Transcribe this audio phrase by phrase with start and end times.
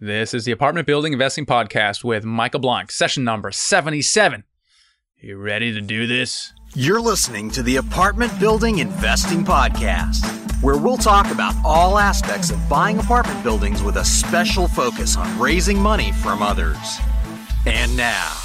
[0.00, 4.44] This is the Apartment Building Investing Podcast with Michael Blank, session number 77.
[5.18, 6.52] You ready to do this?
[6.72, 10.24] You're listening to the Apartment Building Investing Podcast,
[10.62, 15.36] where we'll talk about all aspects of buying apartment buildings with a special focus on
[15.36, 17.00] raising money from others.
[17.66, 18.36] And now,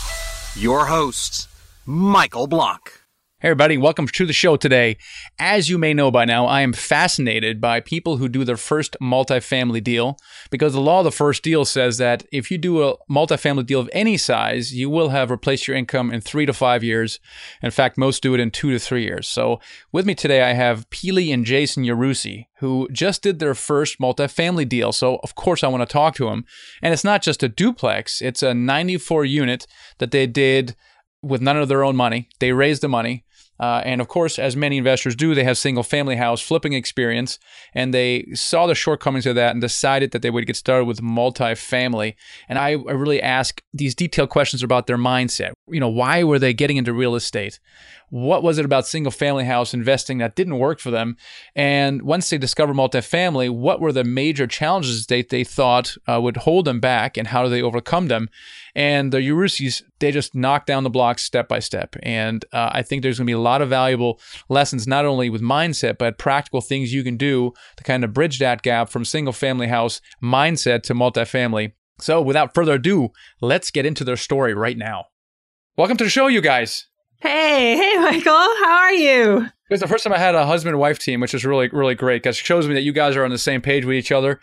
[0.55, 1.47] your hosts,
[1.85, 3.02] Michael Blank.
[3.43, 4.95] Hey, everybody, welcome to the show today.
[5.37, 8.95] As you may know by now, I am fascinated by people who do their first
[9.01, 10.17] multifamily deal
[10.49, 13.81] because the law of the first deal says that if you do a multifamily deal
[13.81, 17.19] of any size, you will have replaced your income in three to five years.
[17.61, 19.27] In fact, most do it in two to three years.
[19.27, 19.59] So,
[19.91, 24.69] with me today, I have Pili and Jason Yarusi, who just did their first multifamily
[24.69, 24.93] deal.
[24.93, 26.45] So, of course, I want to talk to them.
[26.81, 30.77] And it's not just a duplex, it's a 94 unit that they did
[31.21, 32.27] with none of their own money.
[32.39, 33.23] They raised the money
[33.63, 37.39] uh, and of course, as many investors do, they have single family house flipping experience,
[37.73, 40.99] and they saw the shortcomings of that and decided that they would get started with
[40.99, 42.15] multifamily.
[42.49, 45.53] And I, I really ask these detailed questions about their mindset.
[45.69, 47.61] You know, why were they getting into real estate?
[48.13, 51.17] What was it about single family house investing that didn't work for them?
[51.55, 56.37] And once they discovered multifamily, what were the major challenges that they thought uh, would
[56.37, 58.29] hold them back, and how do they overcome them?
[58.75, 61.95] And the Yarusis, they just knock down the blocks step by step.
[62.03, 65.31] And uh, I think there's going to be a lot of valuable lessons, not only
[65.31, 69.05] with mindset, but practical things you can do to kind of bridge that gap from
[69.05, 71.71] single family house mindset to multifamily.
[71.99, 73.09] So without further ado,
[73.41, 75.05] let's get into their story right now.
[75.75, 76.85] Welcome to the show, you guys.
[77.23, 79.47] Hey, hey, Michael, how are you?
[79.69, 82.21] It's the first time I had a husband wife team, which is really, really great
[82.21, 84.41] because it shows me that you guys are on the same page with each other.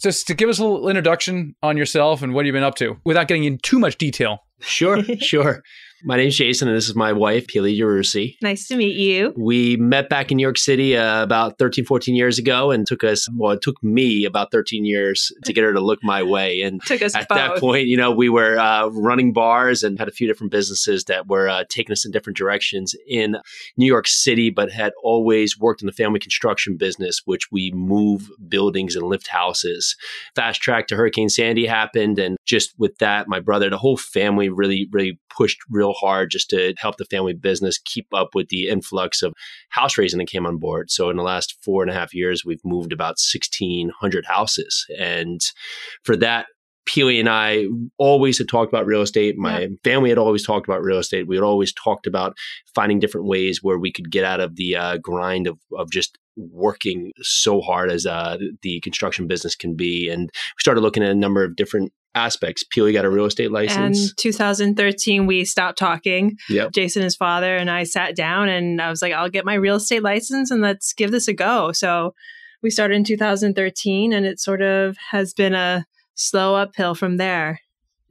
[0.00, 2.96] Just to give us a little introduction on yourself and what you've been up to
[3.04, 4.38] without getting in too much detail.
[4.60, 5.62] Sure, sure.
[6.04, 8.36] My name's Jason, and this is my wife, Pili Yarusi.
[8.42, 9.32] Nice to meet you.
[9.36, 13.04] We met back in New York City uh, about 13, 14 years ago, and took
[13.04, 16.62] us, well, it took me about 13 years to get her to look my way.
[16.62, 17.38] And took us at both.
[17.38, 21.04] that point, you know, we were uh, running bars and had a few different businesses
[21.04, 23.36] that were uh, taking us in different directions in
[23.76, 28.28] New York City, but had always worked in the family construction business, which we move
[28.48, 29.94] buildings and lift houses.
[30.34, 34.48] Fast track to Hurricane Sandy happened, and just with that, my brother, the whole family
[34.48, 38.68] really, really pushed real hard just to help the family business keep up with the
[38.68, 39.34] influx of
[39.70, 40.90] house raising that came on board.
[40.90, 44.86] So in the last four and a half years, we've moved about 1,600 houses.
[44.98, 45.40] And
[46.04, 46.46] for that,
[46.88, 47.66] Pili and I
[47.96, 49.36] always had talked about real estate.
[49.38, 49.66] My yeah.
[49.84, 51.28] family had always talked about real estate.
[51.28, 52.36] We had always talked about
[52.74, 56.18] finding different ways where we could get out of the uh, grind of, of just
[56.36, 60.08] working so hard as uh, the construction business can be.
[60.08, 62.64] And we started looking at a number of different aspects.
[62.64, 64.08] Pili got a real estate license.
[64.08, 66.36] And 2013, we stopped talking.
[66.48, 66.72] Yep.
[66.72, 69.76] Jason, his father, and I sat down and I was like, I'll get my real
[69.76, 71.72] estate license and let's give this a go.
[71.72, 72.14] So
[72.62, 77.60] we started in 2013 and it sort of has been a slow uphill from there.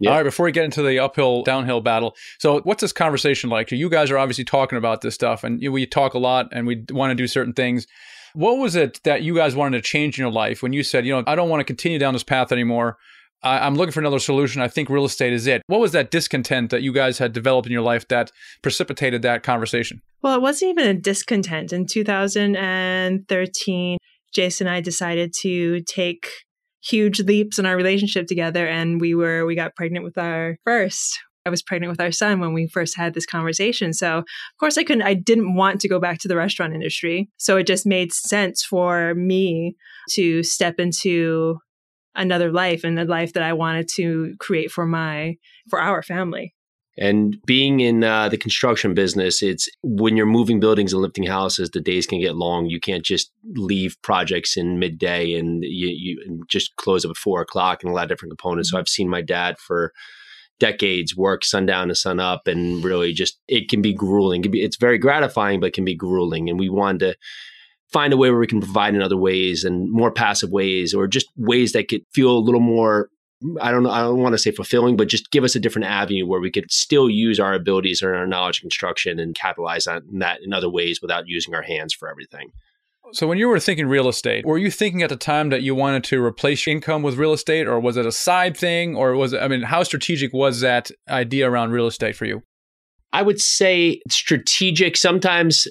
[0.03, 3.69] All right, before we get into the uphill downhill battle, so what's this conversation like?
[3.69, 6.83] You guys are obviously talking about this stuff, and we talk a lot, and we
[6.89, 7.85] want to do certain things.
[8.33, 11.05] What was it that you guys wanted to change in your life when you said,
[11.05, 12.97] you know, I don't want to continue down this path anymore?
[13.43, 14.61] I, am looking for another solution.
[14.61, 15.63] I think real estate is it.
[15.67, 18.31] What was that discontent that you guys had developed in your life that
[18.61, 20.01] precipitated that conversation?
[20.21, 21.73] Well, it wasn't even a discontent.
[21.73, 23.97] In 2013,
[24.33, 26.29] Jason and I decided to take
[26.83, 31.19] huge leaps in our relationship together and we were we got pregnant with our first
[31.45, 33.93] I was pregnant with our son when we first had this conversation.
[33.93, 34.25] So, of
[34.59, 37.29] course, I couldn't, I didn't want to go back to the restaurant industry.
[37.37, 39.75] So, it just made sense for me
[40.11, 41.57] to step into
[42.15, 45.37] another life and the life that I wanted to create for my
[45.69, 46.53] for our family.
[46.97, 51.69] And being in uh, the construction business, it's when you're moving buildings and lifting houses,
[51.69, 52.65] the days can get long.
[52.65, 57.41] You can't just leave projects in midday and you, you just close up at four
[57.41, 58.69] o'clock and a lot of different components.
[58.69, 58.75] Mm-hmm.
[58.75, 59.93] So I've seen my dad for
[60.59, 64.43] decades work sundown to sun up and really just it can be grueling.
[64.53, 66.49] It's very gratifying, but it can be grueling.
[66.49, 67.15] And we wanted to
[67.91, 71.07] find a way where we can provide in other ways and more passive ways or
[71.07, 73.09] just ways that could feel a little more
[73.59, 75.87] I don't know, I don't want to say fulfilling, but just give us a different
[75.87, 79.87] avenue where we could still use our abilities and our knowledge of construction and capitalize
[79.87, 82.51] on that in other ways without using our hands for everything.
[83.13, 85.73] So when you were thinking real estate, were you thinking at the time that you
[85.73, 89.15] wanted to replace your income with real estate or was it a side thing or
[89.15, 92.43] was it I mean how strategic was that idea around real estate for you?
[93.11, 94.95] I would say strategic.
[94.95, 95.67] Sometimes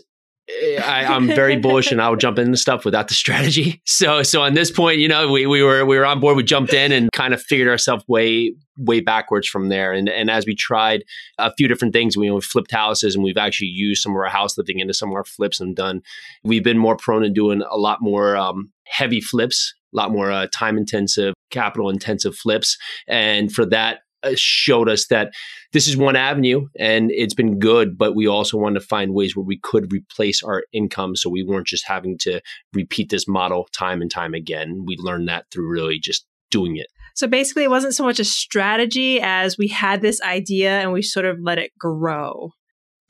[0.83, 3.83] I, am very bullish and I'll jump into stuff without the strategy.
[3.91, 6.43] So so on this point, you know, we, we were we were on board, we
[6.43, 9.93] jumped in and kind of figured ourselves way way backwards from there.
[9.93, 11.05] And and as we tried
[11.39, 14.29] a few different things, we, we flipped houses and we've actually used some of our
[14.29, 16.03] house lifting into some of our flips and done
[16.45, 20.31] we've been more prone to doing a lot more um, heavy flips, a lot more
[20.31, 22.79] uh, time intensive capital intensive flips.
[23.09, 25.33] And for that, Uh, showed us that
[25.73, 29.35] this is one avenue and it's been good, but we also wanted to find ways
[29.35, 32.41] where we could replace our income so we weren't just having to
[32.75, 34.85] repeat this model time and time again.
[34.87, 36.89] We learned that through really just doing it.
[37.15, 41.03] So basically, it wasn't so much a strategy as we had this idea and we
[41.03, 42.53] sort of let it grow.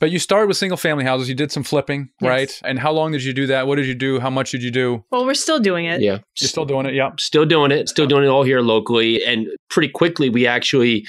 [0.00, 1.28] But you started with single family houses.
[1.28, 2.28] You did some flipping, Yes.
[2.28, 2.60] right?
[2.64, 3.66] And how long did you do that?
[3.66, 4.18] What did you do?
[4.18, 5.04] How much did you do?
[5.12, 6.00] Well, we're still doing it.
[6.00, 6.18] Yeah.
[6.40, 6.94] You're still doing it?
[6.94, 7.10] Yeah.
[7.18, 9.22] still doing it, still doing it all here locally.
[9.24, 11.06] And pretty quickly, we actually,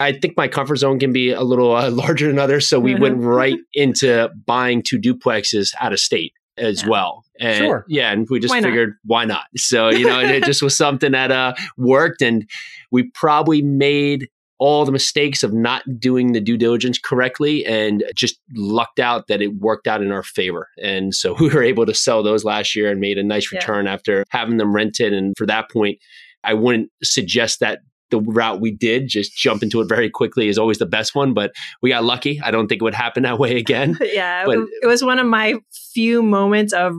[0.00, 2.68] I think my comfort zone can be a little uh, larger than others.
[2.68, 3.00] So we Mhm.
[3.00, 6.88] went right into buying two duplexes out of state as Yeah.
[6.90, 7.22] well.
[7.40, 7.84] And Sure.
[7.88, 8.68] yeah, and we just Why not?
[8.68, 9.44] figured, why not?
[9.56, 12.20] So, you know, and it just was something that uh, worked.
[12.22, 12.46] And
[12.90, 14.28] we probably made
[14.58, 19.42] all the mistakes of not doing the due diligence correctly and just lucked out that
[19.42, 20.68] it worked out in our favor.
[20.82, 23.58] And so we were able to sell those last year and made a nice Yeah.
[23.58, 25.12] return after having them rented.
[25.12, 25.98] And for that point,
[26.42, 27.80] I wouldn't suggest that
[28.10, 31.34] the route we did, just jump into it very quickly, is always the best one.
[31.34, 32.40] But we got lucky.
[32.40, 33.98] I don't think it would happen that way again.
[34.00, 35.56] yeah, But- it was one of my
[35.92, 36.94] few moments of,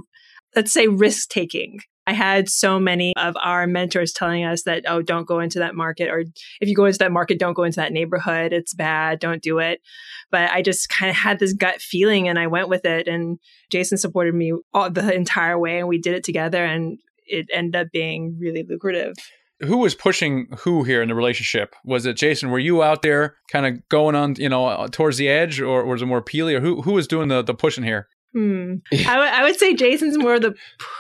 [0.56, 1.80] let's say, risk taking.
[2.08, 5.76] I had so many of our mentors telling us that, oh, don't go into that
[5.76, 6.24] market, or
[6.62, 8.54] if you go into that market, don't go into that neighborhood.
[8.54, 9.20] It's bad.
[9.20, 9.82] Don't do it.
[10.32, 13.10] But I just kind of had this gut feeling and I went with it.
[13.10, 13.40] And
[13.70, 17.76] Jason supported me all the entire way and we did it together and it ended
[17.76, 19.16] up being really lucrative.
[19.62, 21.76] Who was pushing who here in the relationship?
[21.84, 22.52] Was it Jason?
[22.52, 26.04] Were you out there kind of going on, you know, towards the edge, or was
[26.04, 28.08] it more Pili, or who who was doing the the pushing here?
[28.34, 28.76] Hmm.
[28.94, 30.56] I, w- I would say Jason's more the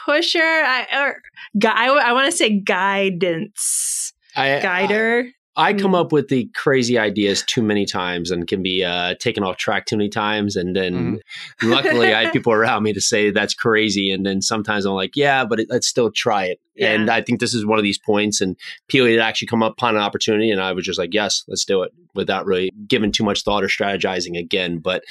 [0.05, 0.39] pusher.
[0.41, 1.21] I or
[1.59, 5.29] gu- I, w- I want to say guidance, I, guider.
[5.59, 6.01] I come Mm.
[6.01, 9.87] up with the crazy ideas too many times and can be uh, taken off track
[9.87, 10.55] too many times.
[10.55, 11.19] And then
[11.63, 14.11] luckily, I have people around me to say that's crazy.
[14.11, 16.59] And then sometimes I'm like, yeah, but it, let's still try it.
[16.75, 16.91] Yeah.
[16.91, 18.39] And I think this is one of these points.
[18.39, 18.55] And
[18.87, 21.81] Pili had actually come upon an opportunity, and I was just like, yes, let's do
[21.81, 24.77] it without really giving too much thought or strategizing again.
[24.77, 25.03] But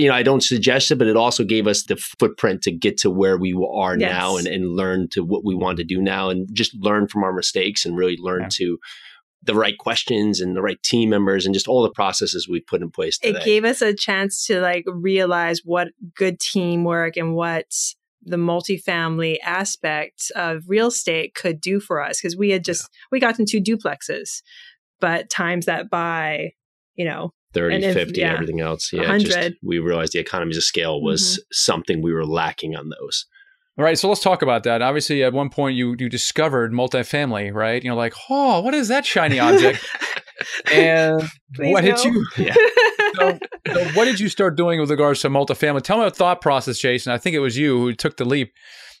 [0.00, 2.96] you know, I don't suggest it, but it also gave us the footprint to get
[2.98, 4.10] to where we are Yes.
[4.10, 7.22] now and, and learn to what we want to do now and just learn from
[7.22, 8.48] our mistakes and really learn Yeah.
[8.52, 8.78] to
[9.42, 12.82] the right questions and the right team members and just all the processes we put
[12.82, 13.38] in place today.
[13.38, 17.66] It gave us a chance to like realize what good teamwork and what
[18.22, 23.18] the multifamily aspect of real estate could do for us because we had just we
[23.18, 24.42] got into duplexes,
[25.00, 26.52] but times that by
[26.96, 28.92] you know 30, if- 50, yeah, everything else.
[28.92, 29.18] Yeah.
[29.18, 31.40] Just, we realized the economies of scale was Mm-hmm.
[31.52, 33.26] something we were lacking on those.
[33.78, 34.82] All right, so let's talk about that.
[34.82, 37.82] Obviously, at one point you you discovered multifamily, right?
[37.82, 39.84] You're like, oh, what is that shiny object?
[40.72, 41.22] and
[41.54, 42.02] Please what did no.
[42.04, 42.26] you?
[42.36, 42.54] Yeah.
[43.16, 43.38] So,
[43.72, 45.82] so what did you start doing with regards to multifamily?
[45.82, 47.12] Tell me the thought process, Jason.
[47.12, 48.52] I think it was you who took the leap.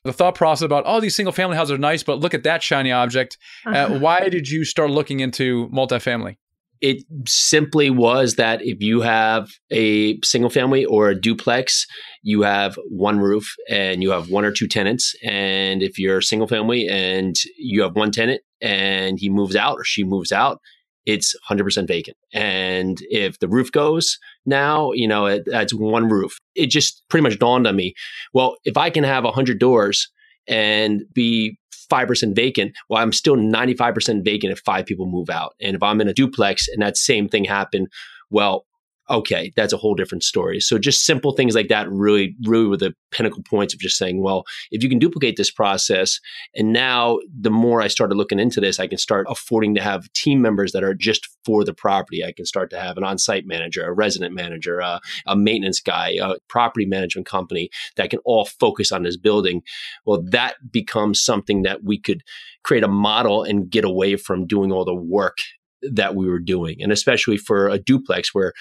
[0.02, 2.60] The thought process about oh, these single family houses are nice, but look at that
[2.60, 3.38] shiny object.
[3.64, 6.38] Uh, why did you start looking into multifamily?
[6.80, 11.86] It simply was that if you have a single family or a duplex,
[12.22, 15.14] you have one roof and you have one or two tenants.
[15.22, 19.76] And if you're a single family and you have one tenant and he moves out
[19.78, 20.60] or she moves out,
[21.06, 22.16] it's 100% vacant.
[22.32, 26.38] And if the roof goes now, you know, it, that's one roof.
[26.54, 27.94] It just pretty much dawned on me
[28.32, 30.08] well, if I can have 100 doors
[30.46, 31.58] and be
[31.90, 35.54] 5% vacant, well, I'm still 95% vacant if five people move out.
[35.60, 37.88] And if I'm in a duplex and that same thing happened,
[38.30, 38.66] well,
[39.10, 40.60] okay, that's a whole different story.
[40.60, 44.22] So just simple things like that really, really were the pinnacle points of just saying,
[44.22, 46.20] well, if you can duplicate this process,
[46.54, 50.12] and now the more I started looking into this, I can start affording to have
[50.12, 52.24] team members that are just for the property.
[52.24, 56.16] I can start to have an on-site manager, a resident manager, a, a maintenance guy,
[56.22, 59.62] a property management company that can all focus on this building.
[60.06, 62.22] Well, that becomes something that we could
[62.62, 65.38] create a model and get away from doing all the work
[65.82, 66.76] that we were doing.
[66.80, 68.52] And especially for a duplex where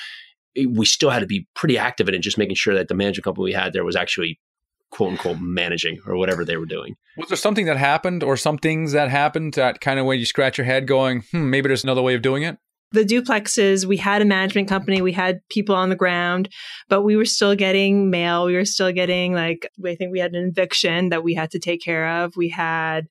[0.65, 3.23] we still had to be pretty active in it, just making sure that the management
[3.23, 4.39] company we had there was actually
[4.91, 6.95] quote unquote managing or whatever they were doing.
[7.17, 10.25] Was there something that happened or some things that happened that kind of way you
[10.25, 12.57] scratch your head going, hmm, maybe there's another way of doing it?
[12.91, 16.49] the duplexes, we had a management company, we had people on the ground,
[16.87, 18.45] but we were still getting mail.
[18.45, 21.59] We were still getting like, I think we had an eviction that we had to
[21.59, 22.35] take care of.
[22.35, 23.07] We had,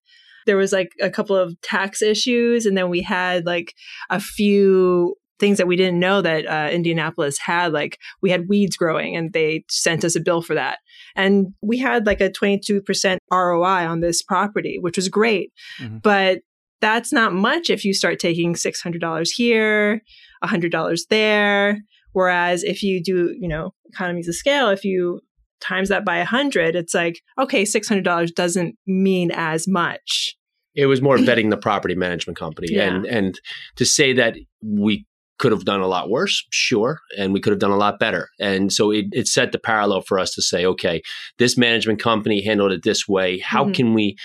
[0.47, 3.75] there was like a couple of tax issues, and then we had like
[4.11, 7.73] a few things that we didn't know that uh, Indianapolis had.
[7.73, 10.79] Like we had weeds growing, and they sent us a bill for that.
[11.17, 15.53] And we had like a 22% ROI on this property, which was great.
[15.81, 16.03] Mhm.
[16.03, 16.41] But
[16.81, 20.01] that's not much if you start taking $600 here,
[20.45, 21.79] $100 there.
[22.13, 25.21] Whereas if you do, you know, economies of scale, if you
[25.61, 30.37] times that by 100, it's like, okay, $600 doesn't mean as much.
[30.77, 32.95] It was more vetting the property management company, Yeah.
[32.95, 33.41] and and
[33.77, 35.05] to say that we
[35.39, 38.29] could have done a lot worse, sure, and we could have done a lot better.
[38.41, 41.01] And so it, it set the parallel for us to say, okay,
[41.39, 43.39] this management company handled it this way.
[43.39, 43.75] How Mhm.
[43.75, 44.17] can we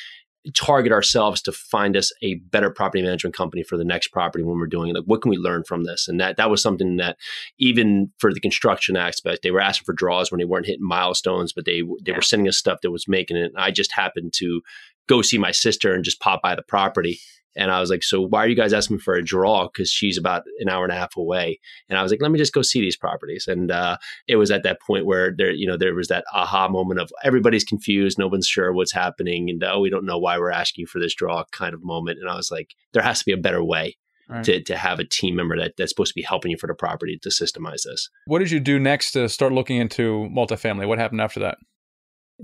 [0.55, 4.58] target ourselves to find us a better property management company for the next property when
[4.60, 4.96] we're doing it?
[4.96, 6.08] Like, what can we learn from this?
[6.08, 7.15] And that that was something that
[7.60, 11.53] even for the construction aspect, they were asking for draws when they weren't hitting milestones,
[11.53, 12.15] but they they Yeah.
[12.17, 13.53] were sending us stuff that was making it.
[13.55, 14.62] I just happened to
[15.08, 17.20] go see my sister and just pop by the property.
[17.55, 19.67] And I was like, so why are you guys asking me for a draw?
[19.67, 21.60] Because she's about an hour and a half away.
[21.89, 23.48] And I was like, let me just go see these properties.
[23.48, 26.67] And uh, it was at that point where there, you know, there was that aha
[26.67, 30.38] moment of everybody's confused, no one's sure what's happening, and oh, we don't know why
[30.38, 32.19] we're asking you for this draw kind of moment.
[32.19, 33.98] And I was like, there has to be a better way
[34.29, 34.45] Right.
[34.45, 36.74] to to have a team member that that's supposed to be helping you for the
[36.74, 38.10] property to systemize this.
[38.25, 40.88] What did you do next to start looking into multifamily?
[40.88, 41.57] What happened after that?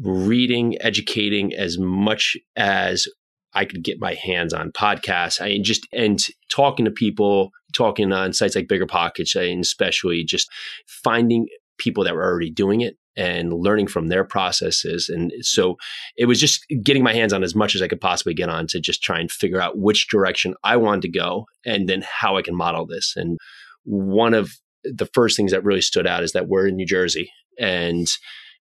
[0.01, 3.07] reading, educating as much as
[3.53, 5.41] I could get my hands on podcasts.
[5.41, 10.49] I just and talking to people, talking on sites like BiggerPockets, and especially just
[10.87, 15.09] finding people that were already doing it and learning from their processes.
[15.09, 15.75] And so
[16.15, 18.67] it was just getting my hands on as much as I could possibly get on
[18.67, 22.37] to just try and figure out which direction I wanted to go and then how
[22.37, 23.13] I can model this.
[23.15, 23.37] And
[23.83, 24.51] one of
[24.83, 27.29] the first things that really stood out is that we're in New Jersey
[27.59, 28.07] and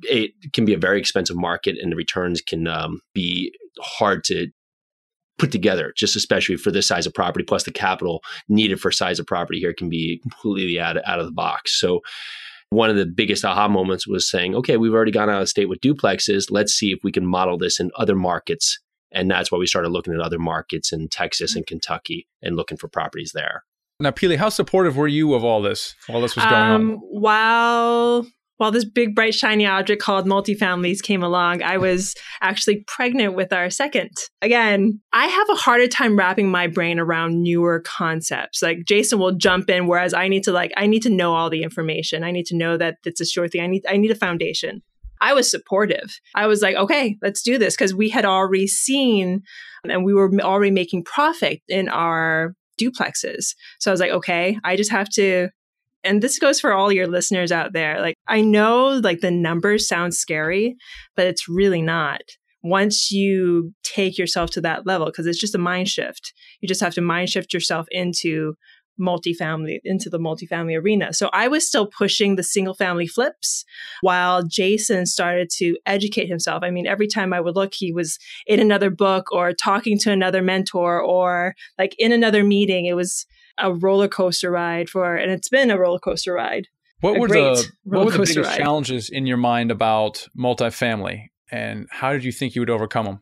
[0.03, 4.49] it can be a very expensive market and the returns can um, be hard to
[5.39, 9.19] put together just especially for this size of property plus the capital needed for size
[9.19, 11.79] of property here can be completely out of, out of the box.
[11.79, 12.01] So
[12.71, 15.69] one of the biggest aha moments was saying okay we've already gone out of state
[15.69, 16.51] with duplexes.
[16.51, 18.79] Let's see if we can model this in other markets.
[19.11, 22.77] And that's why we started looking at other markets in texas and kentucky and looking
[22.77, 23.65] for properties there.
[24.01, 26.97] Now, Pili, how supportive were you of all this while this was going um, on?
[26.99, 28.27] While
[28.59, 33.53] while this big bright shiny object called multifamilies came along, I was actually pregnant with
[33.53, 34.11] our second.
[34.43, 38.61] Again, I have a harder time wrapping my brain around newer concepts.
[38.61, 41.51] Like Jason will jump in, whereas I need to like I need to know all
[41.51, 42.25] the information.
[42.25, 43.63] I need to know that it's a sure thing.
[43.63, 44.83] I need I need a foundation.
[45.21, 46.19] I was supportive.
[46.35, 49.43] I was like, okay, let's do this because we had already seen
[49.89, 53.55] and we were already making profit in our duplexes.
[53.81, 55.49] So I was like, okay, I just have to
[56.05, 58.01] and this goes for all your listeners out there.
[58.01, 60.77] Like I know like the numbers sound scary,
[61.17, 62.23] but it's really not.
[62.63, 66.33] Once you take yourself to that level because it's just a mind shift.
[66.61, 68.55] You just have to mind shift yourself into
[69.01, 71.13] multifamily into the multifamily arena.
[71.13, 73.65] So I was still pushing the single family flips
[74.01, 76.63] while Jason started to educate himself.
[76.63, 80.11] I mean, every time I would look, he was in another book or talking to
[80.11, 82.87] another mentor or like in another meeting.
[82.87, 83.27] It was
[83.59, 86.69] a roller coaster ride for, and it's been a roller coaster ride.
[87.01, 88.59] What were the what were the biggest ride.
[88.59, 93.21] challenges in your mind about multifamily, and how did you think you would overcome them?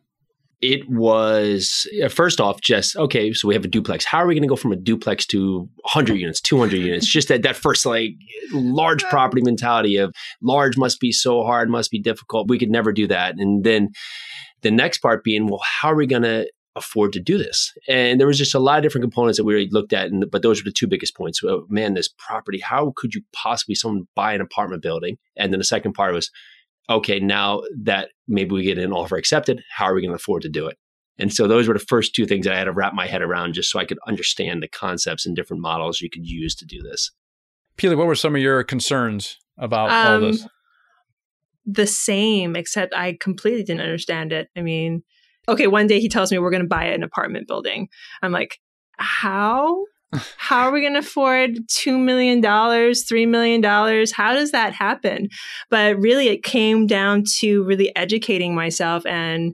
[0.61, 4.33] it was uh, first off just okay so we have a duplex how are we
[4.33, 7.85] going to go from a duplex to 100 units 200 units just that that first
[7.85, 8.11] like
[8.51, 12.91] large property mentality of large must be so hard must be difficult we could never
[12.91, 13.89] do that and then
[14.61, 18.19] the next part being well how are we going to afford to do this and
[18.19, 20.41] there was just a lot of different components that we already looked at and but
[20.41, 24.07] those were the two biggest points oh, man this property how could you possibly someone
[24.15, 26.31] buy an apartment building and then the second part was
[26.89, 30.41] okay, now that maybe we get an offer accepted, how are we going to afford
[30.43, 30.77] to do it?
[31.19, 33.21] And so those were the first two things that I had to wrap my head
[33.21, 36.65] around just so I could understand the concepts and different models you could use to
[36.65, 37.11] do this.
[37.77, 40.47] Pili, what were some of your concerns about all Um, this?
[41.65, 44.49] the same, except I completely didn't understand it.
[44.55, 45.03] I mean,
[45.47, 47.89] okay, one day he tells me we're going to buy an apartment building.
[48.21, 48.59] I'm like,
[48.97, 49.83] how?
[50.37, 53.61] How are we going to afford $2 million, $3 million?
[53.61, 55.27] How does that happen?
[55.69, 59.53] But really, it came down to really educating myself and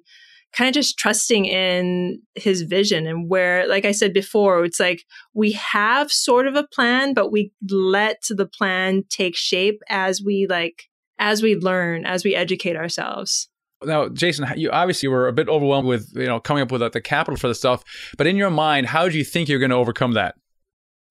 [0.54, 5.04] kind of just trusting in his vision and where, like I said before, it's like
[5.34, 10.46] we have sort of a plan, but we let the plan take shape as we
[10.48, 10.84] like,
[11.18, 13.50] as we learn, as we educate ourselves.
[13.86, 16.90] Now, Jason, you obviously were a bit overwhelmed with you know coming up with uh,
[16.90, 17.84] the capital for the stuff,
[18.18, 20.36] but in your mind, how do you think you're going to overcome that?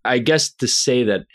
[0.04, 1.26] I guess to say that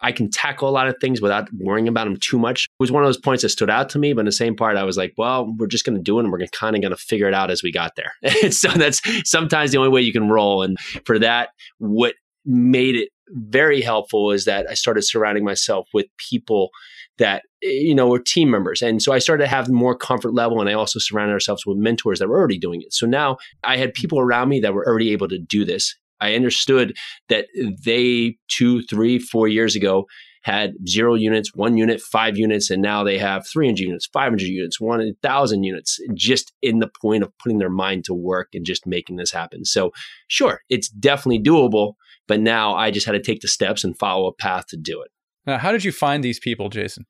[0.00, 3.02] I can tackle a lot of things without worrying about them too much was one
[3.02, 4.12] of those points that stood out to me.
[4.12, 6.24] But in the same part, I was like, well, we're just going to do it
[6.24, 8.12] and we're kind of going to figure it out as we got there.
[8.50, 10.62] so that's sometimes the only way you can roll.
[10.62, 16.06] And for that, what made it very helpful is that I started surrounding myself with
[16.18, 16.70] people
[17.18, 20.60] that you know were team members and so i started to have more comfort level
[20.60, 23.76] and i also surrounded ourselves with mentors that were already doing it so now i
[23.76, 24.00] had mm-hmm.
[24.00, 26.96] people around me that were already able to do this I understood
[27.28, 27.46] that
[27.84, 30.06] they two, three, four years ago
[30.42, 34.80] had zero units, one unit, five units, and now they have 300 units, 500 units,
[34.80, 39.16] 1,000 units, just in the point of putting their mind to work and just making
[39.16, 39.64] this happen.
[39.64, 39.90] So,
[40.28, 41.94] sure, it's definitely doable,
[42.28, 45.02] but now I just had to take the steps and follow a path to do
[45.02, 45.10] it.
[45.46, 47.06] Now, how did you find these people, Jason?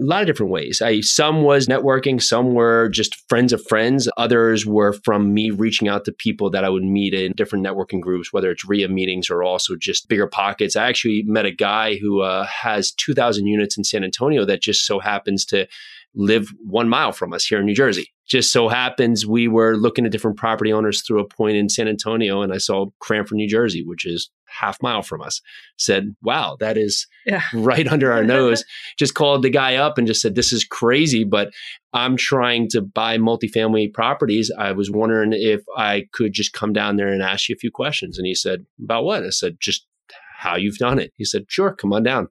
[0.00, 0.80] A lot of different ways.
[0.80, 4.08] I, some was networking, some were just friends of friends.
[4.16, 8.00] Others were from me reaching out to people that I would meet in different networking
[8.00, 10.74] groups, whether it's REIA meetings or also just BiggerPockets.
[10.74, 14.86] I actually met a guy who uh, has 2,000 units in San Antonio that just
[14.86, 15.66] so happens to
[16.14, 18.12] live one mile from us here in New Jersey.
[18.26, 21.88] Just so happens we were looking at different property owners through a point in San
[21.88, 25.40] Antonio, and I saw Cranford, New Jersey, which is half mile from us.
[25.76, 27.42] Said, "Wow, that is yeah.
[27.54, 28.64] right under our nose."
[28.98, 31.50] just called the guy up and just said, "This is crazy, but
[31.92, 34.50] I'm trying to buy multifamily properties.
[34.58, 37.70] I was wondering if I could just come down there and ask you a few
[37.70, 39.86] questions." And he said, "About what?" I said, "Just
[40.36, 42.28] how you've done it." He said, "Sure, come on down."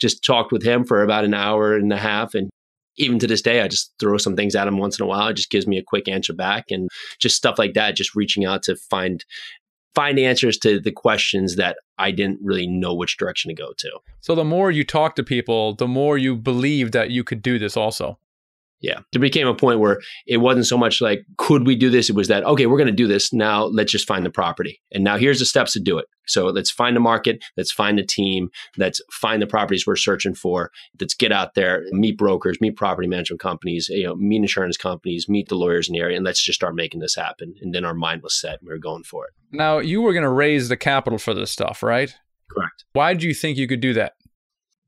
[0.00, 2.50] Just talked with him for about an hour and a half, and
[2.96, 5.28] even to this day, I just throw some things at him once in a while.
[5.28, 6.88] It just gives me a quick answer back and
[7.18, 9.24] just stuff like that, just reaching out to find
[9.94, 13.90] find answers to the questions that I didn't really know which direction to go to.
[14.20, 17.58] So the more you talk to people, the more you believe that you could do
[17.58, 18.18] this also.
[18.82, 18.98] Yeah.
[19.12, 22.10] There became a point where it wasn't so much like, could we do this?
[22.10, 23.32] It was that, okay, we're going to do this.
[23.32, 24.82] Now let's just find the property.
[24.90, 26.06] And now here's the steps to do it.
[26.26, 27.42] So let's find the market.
[27.56, 28.50] Let's find the team.
[28.76, 30.70] Let's find the properties we're searching for.
[31.00, 35.28] Let's get out there, meet brokers, meet property management companies, you know, meet insurance companies,
[35.28, 37.54] meet the lawyers in the area, and let's just start making this happen.
[37.60, 38.58] And then our mind was set.
[38.60, 39.32] And we were going for it.
[39.52, 42.12] Now you were going to raise the capital for this stuff, right?
[42.50, 42.84] Correct.
[42.92, 44.14] Why do you think you could do that?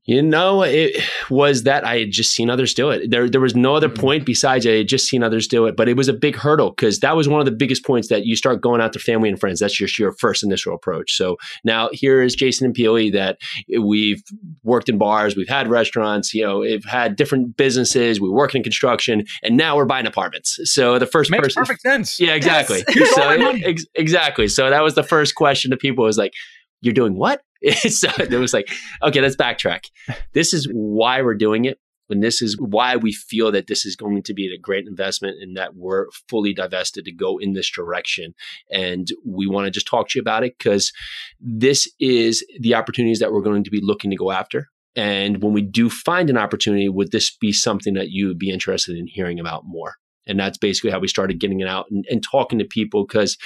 [0.05, 3.09] You know, it was that I had just seen others do it.
[3.09, 4.01] There, there was no other mm-hmm.
[4.01, 5.75] point besides I had just seen others do it.
[5.75, 8.23] But it was a big hurdle because that was one of the biggest points that
[8.23, 9.59] you start going out to family and friends.
[9.59, 11.13] That's just your first initial approach.
[11.13, 13.39] So now here is Jason and POE that
[13.79, 14.21] we've
[14.63, 18.61] worked in bars, we've had restaurants, you know, we've had different businesses, we work in
[18.61, 20.59] construction, and now we're buying apartments.
[20.65, 22.19] So the first Makes person, perfect sense.
[22.19, 22.83] Yeah, exactly.
[22.93, 23.15] Yes.
[23.15, 24.47] so, ex- exactly.
[24.49, 26.33] So that was the first question to people was like,
[26.81, 27.41] "You're doing what?"
[27.89, 28.69] so it was like,
[29.03, 29.85] okay, let's backtrack.
[30.33, 31.79] This is why we're doing it.
[32.09, 35.37] And this is why we feel that this is going to be a great investment
[35.41, 38.35] and that we're fully divested to go in this direction.
[38.71, 40.93] And we want to just talk to you about it because
[41.39, 44.67] this is the opportunities that we're going to be looking to go after.
[44.95, 48.51] And when we do find an opportunity, would this be something that you would be
[48.51, 49.95] interested in hearing about more?
[50.27, 53.37] And that's basically how we started getting it out and, and talking to people because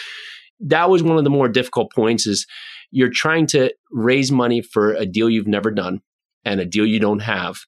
[0.60, 2.45] that was one of the more difficult points is
[2.91, 6.02] you're trying to raise money for a deal you've never done
[6.45, 7.60] and a deal you don't have.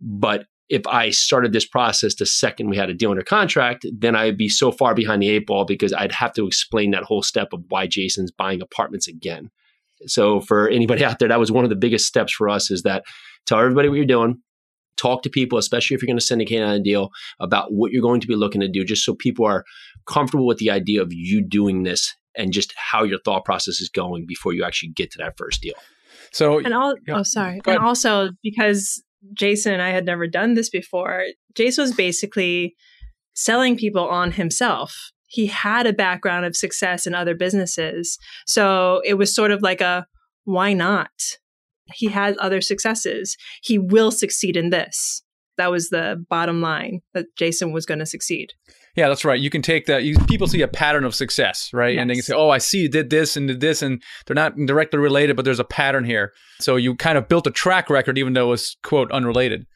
[0.00, 4.16] But if I started this process the second we had a deal under contract, then
[4.16, 7.22] I'd be so far behind the eight ball because I'd have to explain that whole
[7.22, 9.50] step of why Jason's buying apartments again.
[10.06, 12.82] So for anybody out there, that was one of the biggest steps for us is
[12.82, 13.04] that
[13.46, 14.40] tell everybody what you're doing,
[14.96, 17.10] talk to people, especially if you're going to syndicate on a deal,
[17.40, 19.64] about what you're going to be looking to do, just so people are
[20.06, 23.88] comfortable with the idea of you doing this and just how your thought process is
[23.88, 25.74] going before you actually get to that first deal.
[26.32, 27.60] So, and all, oh, sorry.
[27.66, 32.74] And also because Jason and I had never done this before, Jason was basically
[33.34, 35.10] selling people on himself.
[35.26, 38.18] He had a background of success in other businesses.
[38.46, 40.06] So it was sort of like a
[40.44, 41.10] why not?
[41.94, 43.36] He has other successes.
[43.62, 45.22] He will succeed in this.
[45.56, 48.52] That was the bottom line that Jason was going to succeed.
[48.96, 49.40] Yeah, that's right.
[49.40, 50.04] You can take that.
[50.04, 51.94] You, people see a pattern of success, right?
[51.94, 52.00] Yes.
[52.00, 54.34] And they can say, "Oh, I see you did this and did this," and they're
[54.34, 56.32] not directly related, but there's a pattern here.
[56.60, 59.66] So you kind of built a track record, even though it was quote unrelated.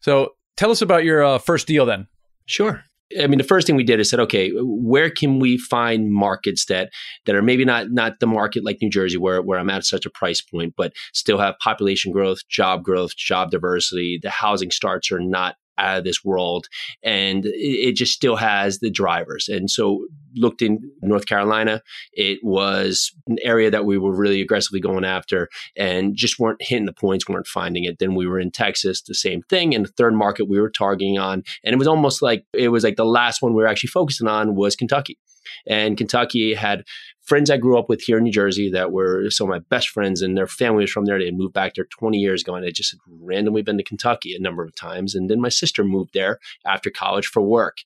[0.00, 2.06] So tell us about your uh, first deal, then.
[2.46, 2.84] Sure.
[3.20, 6.66] I mean, the first thing we did is said, okay, where can we find markets
[6.66, 6.90] that
[7.24, 10.04] that are maybe not not the market like New Jersey, where where I'm at such
[10.04, 14.18] a price point, but still have population growth, job growth, job diversity.
[14.22, 16.68] The housing starts are not out of this world
[17.02, 19.48] and it, it, just still has the drivers.
[19.48, 24.78] And so looked in north carolina it was an area that we were really aggressively
[24.78, 27.98] going after and just weren't hitting the points weren't finding it.
[27.98, 31.18] Then we were in texas the same thing and the third market we were targeting
[31.18, 33.88] on and it was almost like it was like the last one we were actually
[33.88, 35.18] focusing on was kentucky.
[35.66, 36.84] And Kentucky had
[37.28, 39.90] friends I grew up with here in New Jersey that were some of my best
[39.90, 41.18] friends, and their family was from there.
[41.18, 43.84] They had moved back there 20 years ago, and I just had randomly been to
[43.84, 45.14] Kentucky a number of times.
[45.14, 47.78] And then my sister moved there after college for work.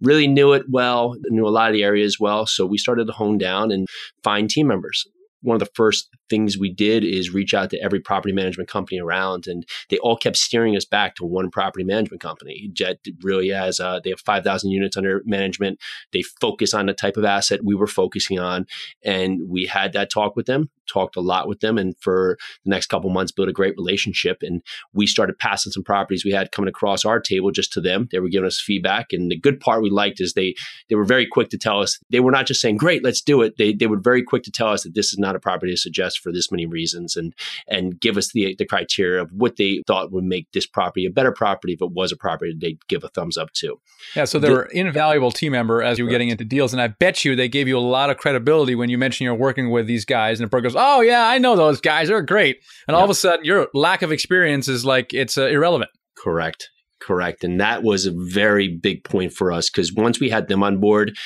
[0.00, 2.44] Really knew it well, knew a lot of the areas well.
[2.44, 3.86] So we started to hone down and
[4.24, 5.06] find team members.
[5.42, 9.00] One of the first things we did is reach out to every property management company
[9.00, 12.70] around, and they all kept steering us back to one property management company.
[12.72, 15.78] Jet really has uh, they have five thousand units under management.
[16.12, 18.66] They focus on the type of asset we were focusing on,
[19.04, 22.70] and we had that talk with them talked a lot with them and for the
[22.70, 26.50] next couple months built a great relationship and we started passing some properties we had
[26.50, 29.60] coming across our table just to them they were giving us feedback and the good
[29.60, 30.54] part we liked is they
[30.88, 33.42] they were very quick to tell us they were not just saying great let's do
[33.42, 35.72] it they they were very quick to tell us that this is not a property
[35.72, 37.34] to suggest for this many reasons and
[37.66, 41.10] and give us the the criteria of what they thought would make this property a
[41.10, 43.80] better property if it was a property they'd give a thumbs up to
[44.16, 46.80] yeah so they the, were invaluable team member as you were getting into deals and
[46.80, 49.70] i bet you they gave you a lot of credibility when you mentioned you're working
[49.70, 52.08] with these guys and the broker goes oh yeah, I know those guys.
[52.08, 52.62] They're great.
[52.86, 55.90] And all of a sudden, your lack of experience is like it's uh, irrelevant.
[56.16, 57.44] Correct correct.
[57.44, 60.78] And that was a very big point for us because once we had them on
[60.78, 61.16] board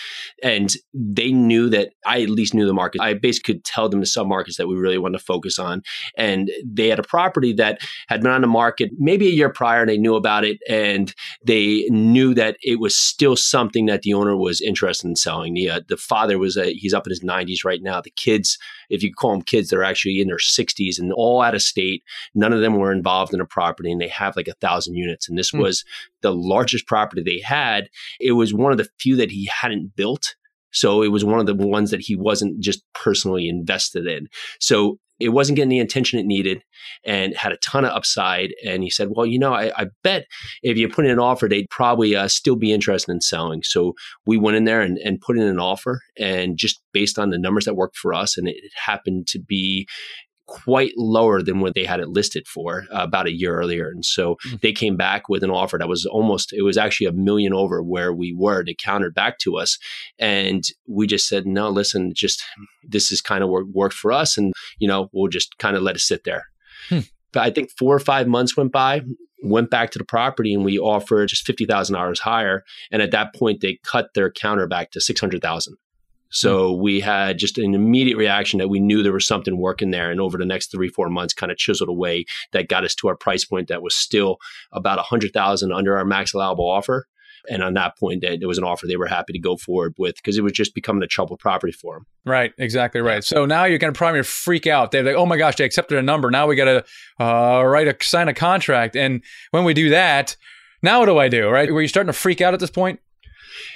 [0.42, 4.00] and they knew that I at least knew the market, I basically could tell them
[4.00, 5.82] the sub markets that we really wanted to focus on.
[6.16, 9.80] And they had a property that had been on the market maybe a year prior
[9.80, 14.14] and they knew about it and they knew that it was still something that the
[14.14, 15.54] owner was interested in selling.
[15.54, 18.00] The, uh, the father was, a, he's up in his 90s right now.
[18.00, 18.58] The kids,
[18.92, 22.05] if you call them kids, they're actually in their 60s and all out of state.
[22.35, 25.28] None of them were involved in a property and they have like a thousand units.
[25.28, 25.61] And this mm.
[25.61, 25.85] was
[26.20, 27.88] the largest property they had.
[28.20, 30.37] It was one of the few that he hadn't built.
[30.72, 34.28] So it was one of the ones that he wasn't just personally invested in.
[34.61, 36.62] So it wasn't getting the attention it needed
[37.04, 38.54] and had a ton of upside.
[38.64, 40.26] And he said, well, you know, I, I bet
[40.62, 43.62] if you put in an offer, they'd probably uh, still be interested in selling.
[43.62, 43.94] So
[44.26, 47.38] we went in there and, and put in an offer and just based on the
[47.38, 48.37] numbers that worked for us.
[48.37, 49.87] And it happened to be
[50.52, 53.88] quite lower than what they had it listed for uh, about a year earlier.
[53.88, 54.56] And so mm-hmm.
[54.60, 57.82] they came back with an offer that was almost, it was actually a million over
[57.82, 58.62] where we were.
[58.62, 59.78] They countered back to us.
[60.18, 62.44] And we just said, no, listen, just
[62.86, 64.36] this is kind of work, worked for us.
[64.36, 66.44] And, you know, we'll just kind of let it sit there.
[66.90, 67.00] Hmm.
[67.32, 69.00] But I think four or five months went by
[69.44, 72.62] went back to the property and we offered just $50,000 higher.
[72.92, 75.76] And at that point, they cut their counter back to 600,000.
[76.33, 80.11] So we had just an immediate reaction that we knew there was something working there.
[80.11, 83.09] And over the next three, four months, kind of chiseled away that got us to
[83.09, 84.38] our price point that was still
[84.73, 87.07] about a hundred thousand under our max allowable offer.
[87.51, 89.95] And on that point, that there was an offer they were happy to go forward
[89.99, 92.07] with because it was just becoming a troubled property for them.
[92.25, 93.25] Right, exactly right.
[93.25, 94.92] So now you're going to probably freak out.
[94.92, 96.31] They're like, "Oh my gosh, they accepted a number.
[96.31, 96.85] Now we got to
[97.25, 100.37] uh, write a sign a contract." And when we do that,
[100.85, 101.49] now what do I do?
[101.49, 101.73] Right?
[101.73, 103.01] Were you starting to freak out at this point?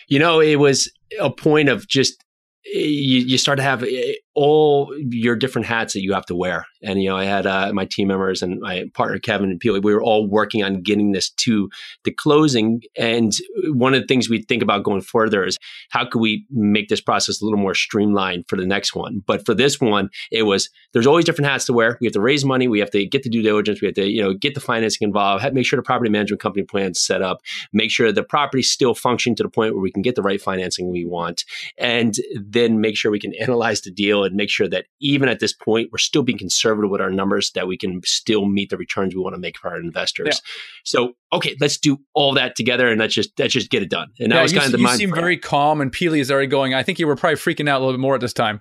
[0.06, 0.90] You know, it was
[1.20, 2.24] a point of just
[2.72, 6.66] you, you start to have eh, all your different hats that you have to wear.
[6.82, 9.80] And, you know, I had uh, my team members and my partner, Kevin and Peel,
[9.80, 11.70] we were all working on getting this to
[12.04, 12.82] the closing.
[12.98, 13.32] And
[13.68, 15.56] one of the things we think about going further is
[15.88, 19.22] how could we make this process a little more streamlined for the next one?
[19.26, 21.96] But for this one, it was, there's always different hats to wear.
[22.02, 22.68] We have to raise money.
[22.68, 23.80] We have to get the due diligence.
[23.80, 26.42] We have to, you know, get the financing involved, have, make sure the property management
[26.42, 27.40] company plan's set up,
[27.72, 30.42] make sure the property still functioning to the point where we can get the right
[30.42, 31.44] financing we want,
[31.78, 35.40] and then make sure we can analyze the deal and make sure that even at
[35.40, 38.76] this point, we're still being conservative with our numbers, that we can still meet the
[38.76, 40.28] returns we want to make for our investors.
[40.28, 40.50] Yeah.
[40.84, 44.08] So, okay, let's do all that together and let's just let's just get it done.
[44.18, 44.98] And that yeah, was kind of the you mind.
[44.98, 46.74] seem very calm, and Pili is already going.
[46.74, 48.60] I think you were probably freaking out a little bit more at this time.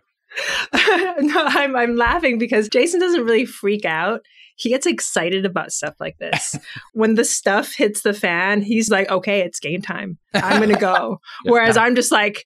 [0.74, 4.22] no, I'm I'm laughing because Jason doesn't really freak out
[4.56, 6.58] he gets excited about stuff like this.
[6.94, 10.18] when the stuff hits the fan, he's like, okay, it's game time.
[10.34, 11.20] I'm going to go.
[11.44, 12.46] Whereas I'm just like,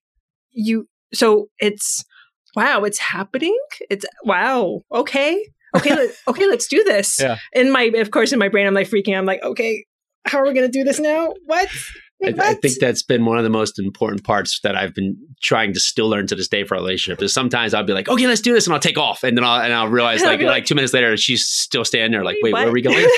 [0.51, 2.03] you, so it's
[2.59, 3.57] wow, it's happening.
[3.89, 4.81] It's wow.
[4.91, 5.41] Okay.
[5.77, 5.95] Okay.
[5.95, 6.45] let, okay.
[6.45, 7.21] Let's do this.
[7.21, 7.37] Yeah.
[7.53, 9.17] In my, of course, in my brain, I'm like freaking.
[9.17, 9.85] I'm like, okay,
[10.25, 11.33] how are we going to do this now?
[11.45, 11.69] What?
[12.21, 15.73] I, I, think that's been one of the most important parts that I've been trying
[15.73, 17.21] to still learn to this day for our relationship.
[17.21, 19.45] Is sometimes I'll be like, okay, let's do this, and I'll take off, and then
[19.45, 22.51] I'll and I'll realize like like two minutes later, she's still standing there, like, wait,
[22.51, 22.59] what?
[22.59, 22.97] where are we going?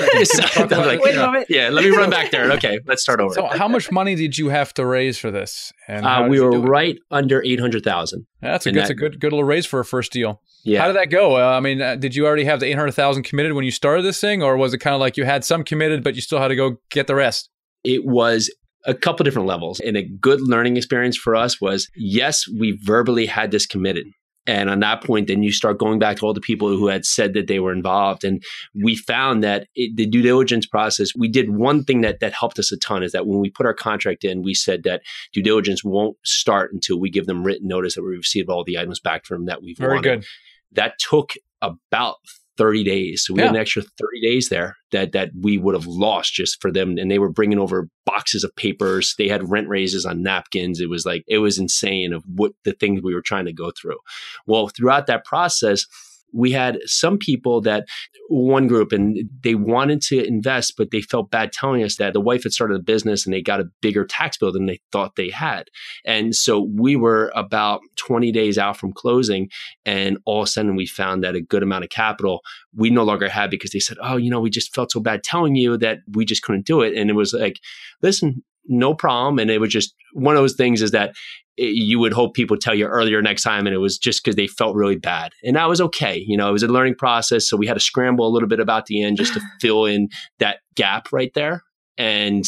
[0.70, 2.52] like, wait yeah, yeah, let me run back there.
[2.52, 3.34] Okay, let's start over.
[3.34, 5.72] So, how much money did you have to raise for this?
[5.88, 8.26] And uh, we were right under eight hundred thousand.
[8.40, 10.40] That's a good, that, a good good little raise for a first deal.
[10.64, 10.80] Yeah.
[10.80, 11.36] How did that go?
[11.36, 13.72] Uh, I mean, uh, did you already have the eight hundred thousand committed when you
[13.72, 16.20] started this thing, or was it kind of like you had some committed, but you
[16.20, 17.50] still had to go get the rest?
[17.82, 18.48] It was
[18.84, 19.80] a couple different levels.
[19.80, 24.06] And a good learning experience for us was yes, we verbally had this committed.
[24.44, 27.04] And on that point, then you start going back to all the people who had
[27.04, 28.24] said that they were involved.
[28.24, 28.42] And
[28.74, 32.58] we found that it, the due diligence process, we did one thing that, that helped
[32.58, 35.42] us a ton is that when we put our contract in, we said that due
[35.42, 38.98] diligence won't start until we give them written notice that we received all the items
[38.98, 40.20] back from them that we've Very wanted.
[40.20, 40.24] good.
[40.72, 42.16] That took about
[42.62, 43.24] 30 days.
[43.26, 43.46] So we yeah.
[43.46, 46.96] had an extra 30 days there that that we would have lost just for them.
[46.96, 49.16] And they were bringing over boxes of papers.
[49.18, 50.80] They had rent raises on napkins.
[50.80, 53.72] It was like, it was insane of what the things we were trying to go
[53.72, 53.98] through.
[54.46, 55.86] Well, throughout that process,
[56.32, 57.84] we had some people that
[58.28, 62.20] one group and they wanted to invest, but they felt bad telling us that the
[62.20, 65.16] wife had started a business and they got a bigger tax bill than they thought
[65.16, 65.64] they had.
[66.04, 69.48] And so we were about 20 days out from closing.
[69.84, 72.40] And all of a sudden we found that a good amount of capital
[72.74, 75.22] we no longer had because they said, Oh, you know, we just felt so bad
[75.22, 76.96] telling you that we just couldn't do it.
[76.96, 77.60] And it was like,
[78.02, 79.38] listen, no problem.
[79.38, 81.14] And it was just one of those things is that
[81.56, 84.46] you would hope people tell you earlier next time and it was just because they
[84.46, 87.58] felt really bad and that was okay you know it was a learning process so
[87.58, 90.60] we had to scramble a little bit about the end just to fill in that
[90.76, 91.62] gap right there
[91.98, 92.44] and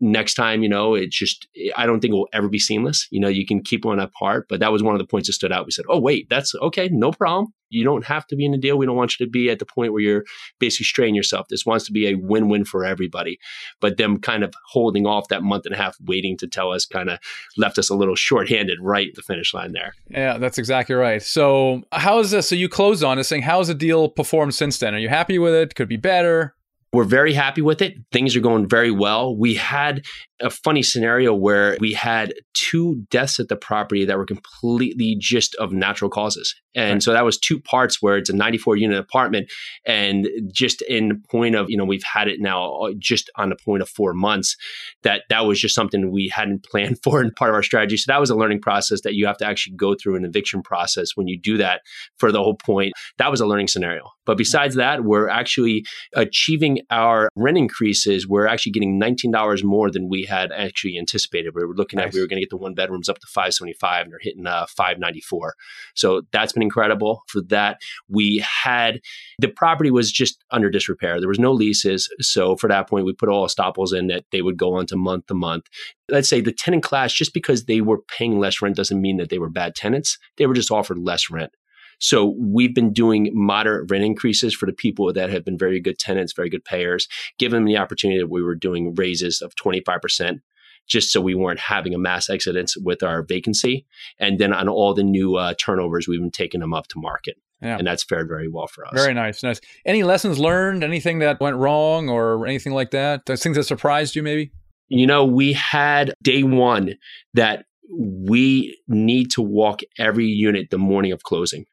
[0.00, 3.06] next time, you know, it's just, I don't think it will ever be seamless.
[3.10, 5.34] You know, you can keep one apart, but that was one of the points that
[5.34, 5.64] stood out.
[5.64, 7.52] We said, oh, wait, that's okay, no problem.
[7.70, 8.78] You don't have to be in a deal.
[8.78, 10.24] We don't want you to be at the point where you're
[10.60, 11.48] basically straining yourself.
[11.48, 13.38] This wants to be a win win for everybody.
[13.80, 16.86] But them kind of holding off that month and a half, waiting to tell us,
[16.86, 17.18] kind of
[17.56, 19.92] left us a little shorthanded right at the finish line there.
[20.08, 21.20] Yeah, that's exactly right.
[21.20, 22.48] So, how is this?
[22.48, 23.42] So, you closed on this thing.
[23.42, 24.94] How has the deal performed since then?
[24.94, 25.74] Are you happy with it?
[25.74, 26.54] Could be better?
[26.94, 27.96] We're very happy with it.
[28.12, 29.36] Things are going very well.
[29.36, 30.04] We had
[30.40, 35.54] a funny scenario where we had two deaths at the property that were completely just
[35.56, 36.54] of natural causes.
[36.74, 37.02] And right.
[37.02, 39.50] so that was two parts where it's a 94 unit apartment.
[39.86, 43.56] And just in point of, you know, we've had it now uh, just on the
[43.64, 44.56] point of four months,
[45.02, 47.96] that that was just something we hadn't planned for in part of our strategy.
[47.96, 50.62] So that was a learning process that you have to actually go through an eviction
[50.62, 51.82] process when you do that
[52.16, 52.92] for the whole point.
[53.18, 54.10] That was a learning scenario.
[54.26, 58.26] But besides that, we're actually achieving our rent increases.
[58.26, 61.54] We're actually getting $19 more than we had actually anticipated.
[61.54, 62.08] We were looking nice.
[62.08, 64.46] at we were going to get the one bedrooms up to 575 and they're hitting
[64.46, 65.54] uh, 594.
[65.94, 67.22] So that's been incredible.
[67.28, 69.00] For that, we had
[69.38, 71.20] the property was just under disrepair.
[71.20, 72.08] There was no leases.
[72.20, 74.96] So for that point, we put all estoppels in that they would go on to
[74.96, 75.66] month to month.
[76.08, 79.30] Let's say the tenant class, just because they were paying less rent doesn't mean that
[79.30, 80.18] they were bad tenants.
[80.36, 81.52] They were just offered less rent.
[81.98, 85.98] So we've been doing moderate rent increases for the people that have been very good
[85.98, 90.40] tenants, very good payers, giving them the opportunity that we were doing raises of 25%
[90.86, 93.86] just so we weren't having a mass exodus with our vacancy.
[94.18, 97.36] And then on all the new uh, turnovers, we've been taking them up to market.
[97.62, 97.78] Yeah.
[97.78, 98.92] And that's fared very well for us.
[98.94, 99.42] Very nice.
[99.42, 99.60] Nice.
[99.86, 100.84] Any lessons learned?
[100.84, 103.24] Anything that went wrong or anything like that?
[103.24, 104.52] Things that surprised you, maybe?
[104.88, 106.96] You know, we had day one
[107.32, 111.64] that we need to walk every unit the morning of closing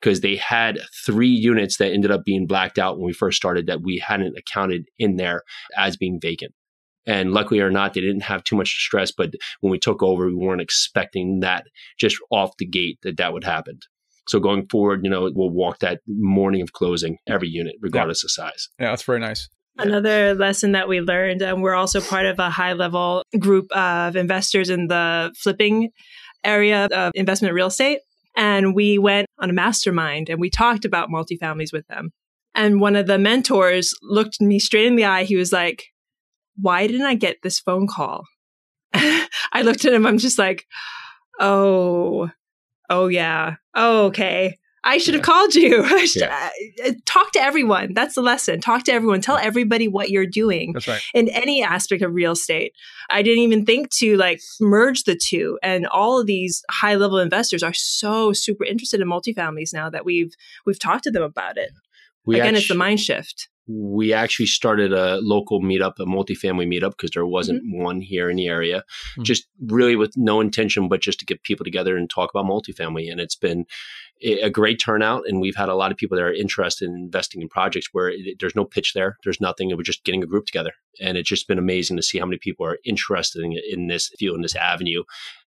[0.00, 3.66] because they had three units that ended up being blacked out when we first started
[3.66, 5.42] that we hadn't accounted in there
[5.76, 6.52] as being vacant.
[7.06, 9.12] And luckily or not, they didn't have too much stress.
[9.12, 9.30] But
[9.60, 11.64] when we took over, we weren't expecting that
[11.98, 13.78] just off the gate that that would happen.
[14.28, 18.26] So going forward, you know, we'll walk that morning of closing every unit, regardless yeah.
[18.26, 18.68] of size.
[18.80, 19.48] Yeah, that's very nice.
[19.78, 24.16] Another lesson that we learned, and we're also part of a high level group of
[24.16, 25.90] investors in the flipping
[26.42, 28.00] area of investment real estate.
[28.36, 32.10] And we went on a mastermind and we talked about multifamilies with them.
[32.54, 35.24] And one of the mentors looked me straight in the eye.
[35.24, 35.84] He was like,
[36.60, 38.24] Why didn't I get this phone call?
[38.94, 40.06] I looked at him.
[40.06, 40.66] I'm just like,
[41.40, 42.30] Oh,
[42.88, 43.56] oh, yeah.
[43.74, 44.58] Oh, okay.
[44.86, 45.84] I should have called you.
[46.06, 46.50] Should, yeah.
[46.84, 47.92] uh, talk to everyone.
[47.92, 48.60] That's the lesson.
[48.60, 49.20] Talk to everyone.
[49.20, 50.74] Tell everybody what you're doing.
[50.74, 51.02] That's right.
[51.12, 52.72] In any aspect of real estate.
[53.10, 55.58] I didn't even think to like merge the two.
[55.60, 60.04] And all of these high level investors are so super interested in multifamilies now that
[60.04, 60.32] we've
[60.64, 61.70] we've talked to them about it.
[62.24, 66.66] We Again, actually, it's the mind shift we actually started a local meetup, a multifamily
[66.66, 67.82] meetup, because there wasn't mm-hmm.
[67.82, 69.24] one here in the area, mm-hmm.
[69.24, 73.10] just really with no intention, but just to get people together and talk about multifamily.
[73.10, 73.66] And it's been
[74.22, 75.24] a great turnout.
[75.26, 78.08] And we've had a lot of people that are interested in investing in projects where
[78.08, 79.74] it, there's no pitch there, there's nothing.
[79.76, 80.72] We're just getting a group together.
[81.00, 84.10] And it's just been amazing to see how many people are interested in, in this
[84.18, 85.04] field, in this avenue.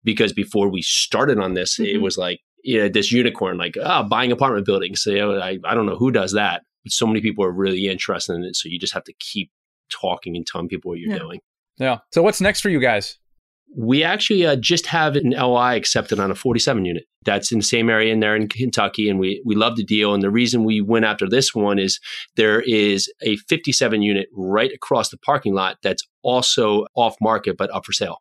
[0.04, 1.96] Because before we started on this, mm-hmm.
[1.96, 5.04] it was like, you know, this unicorn, like, oh, buying apartment buildings.
[5.04, 7.52] So, you know, I, I don't know who does that but so many people are
[7.52, 8.56] really interested in it.
[8.56, 9.52] So you just have to keep
[9.90, 11.20] talking and telling people what you're yeah.
[11.20, 11.42] doing.
[11.78, 11.98] Yeah.
[12.14, 13.18] So what's next for you guys?
[13.78, 17.04] We actually uh, just have an LOI accepted on a 47 unit.
[17.26, 20.14] That's in the same area in there in Kentucky, and we we love the deal.
[20.14, 22.00] And the reason we went after this one is
[22.36, 27.74] there is a 57 unit right across the parking lot that's also off market but
[27.74, 28.20] up for sale.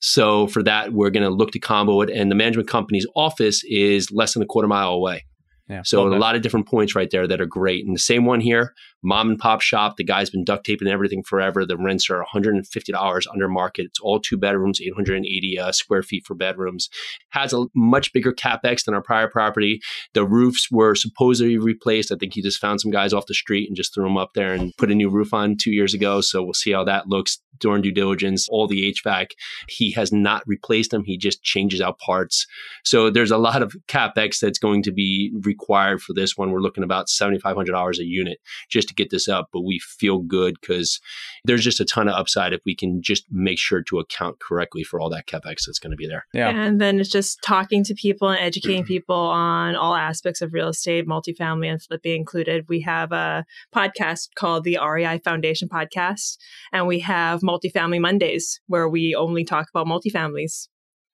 [0.00, 3.62] So for that, we're going to look to combo it, and the management company's office
[3.64, 5.24] is less than a quarter mile away.
[5.68, 7.84] Yeah, so a lot of different points right there that are great.
[7.84, 9.96] And the same one here, mom and pop shop.
[9.96, 11.64] The guy's been duct taping everything forever.
[11.64, 13.86] The rents are $150 under market.
[13.86, 16.88] It's all two bedrooms, 880 uh, square feet for bedrooms.
[17.30, 19.80] Has a much bigger capex than our prior property.
[20.14, 22.12] The roofs were supposedly replaced.
[22.12, 24.32] I think he just found some guys off the street and just threw them up
[24.34, 26.20] there and put a new roof on two years ago.
[26.20, 28.48] So we'll see how that looks during due diligence.
[28.48, 29.30] All the HVAC,
[29.68, 31.04] he has not replaced them.
[31.04, 32.46] He just changes out parts.
[32.84, 36.50] So there's a lot of capex that's going to be required for this one.
[36.50, 40.56] We're looking about $7,500 a unit just to get this up, but we feel good
[40.60, 41.00] because
[41.44, 44.82] there's just a ton of upside if we can just make sure to account correctly
[44.82, 46.26] for all that capex that's going to be there.
[46.32, 46.50] Yeah.
[46.50, 48.88] And then it's just talking to people and educating mm-hmm.
[48.88, 52.68] people on all aspects of real estate, multifamily and flipping included.
[52.68, 53.44] We have a
[53.74, 56.38] podcast called the REI Foundation Podcast,
[56.72, 60.68] and we have multifamily Mondays where we only talk about multifamilies.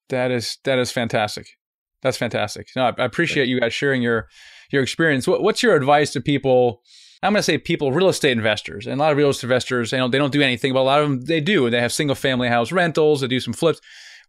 [0.08, 1.46] That is that is fantastic.
[2.02, 2.68] That's fantastic.
[2.74, 4.28] No, I, I appreciate you guys sharing your
[4.70, 5.26] your experience.
[5.26, 6.82] What, what's your advice to people?
[7.22, 9.92] I'm going to say people, real estate investors, and a lot of real estate investors,
[9.92, 11.70] you know, they don't do anything, but a lot of them they do.
[11.70, 13.20] They have single family house rentals.
[13.20, 13.80] They do some flips.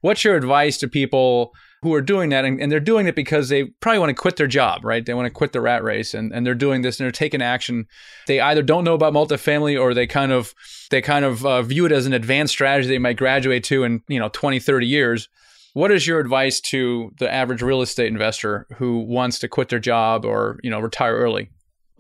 [0.02, 1.54] What's your advice to people
[1.84, 4.38] who are doing that, and, and they're doing it because they probably want to quit
[4.38, 5.06] their job, right?
[5.06, 7.42] They want to quit the rat race, and, and they're doing this, and they're taking
[7.42, 7.88] action.
[8.26, 10.54] They either don't know about multifamily, or they kind of
[10.90, 14.02] they kind of uh, view it as an advanced strategy they might graduate to in
[14.08, 15.30] you know 20, 30 years.
[15.74, 19.80] What is your advice to the average real estate investor who wants to quit their
[19.80, 21.50] job or you know retire early?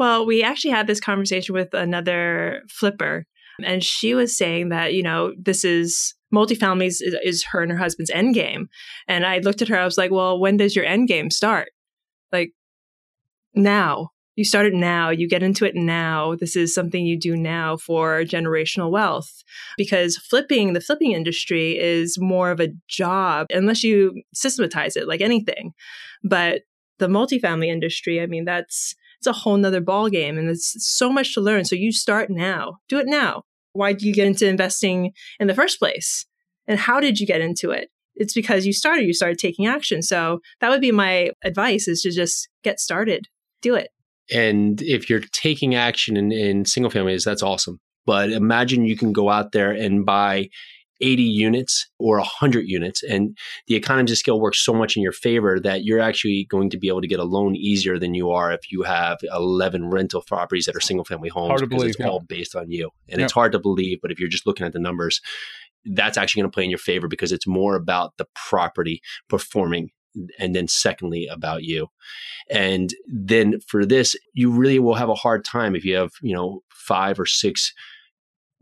[0.03, 3.25] Well, we actually had this conversation with another flipper,
[3.63, 7.77] and she was saying that, you know, this is multifamilies is, is her and her
[7.77, 8.67] husband's end game.
[9.07, 11.69] And I looked at her, I was like, well, when does your end game start?
[12.33, 12.51] Like,
[13.55, 14.09] now.
[14.35, 15.09] You start it now.
[15.09, 16.35] You get into it now.
[16.35, 19.31] This is something you do now for generational wealth
[19.77, 25.21] because flipping, the flipping industry is more of a job unless you systematize it like
[25.21, 25.71] anything.
[26.25, 26.63] But
[26.99, 31.09] the multifamily industry, I mean, that's, it's a whole nother ball game and there's so
[31.09, 31.63] much to learn.
[31.63, 32.79] So you start now.
[32.89, 33.43] Do it now.
[33.71, 36.25] Why do you get into investing in the first place?
[36.67, 37.89] And how did you get into it?
[38.15, 40.01] It's because you started, you started taking action.
[40.01, 43.27] So that would be my advice is to just get started.
[43.61, 43.91] Do it.
[44.29, 47.79] And if you're taking action in, in single families, that's awesome.
[48.05, 50.49] But imagine you can go out there and buy
[51.03, 53.03] 80 units or 100 units.
[53.03, 53.37] And
[53.67, 56.77] the economies of scale works so much in your favor that you're actually going to
[56.77, 60.23] be able to get a loan easier than you are if you have 11 rental
[60.25, 61.49] properties that are single family homes.
[61.49, 62.07] Hard to because believe, it's yeah.
[62.07, 62.89] all based on you.
[63.09, 63.25] And Yeah.
[63.25, 65.19] it's hard to believe, but if you're just looking at the numbers,
[65.85, 69.89] that's actually going to play in your favor because it's more about the property performing
[70.39, 71.87] and then secondly about you
[72.51, 76.35] and then for this you really will have a hard time if you have you
[76.35, 77.73] know five or six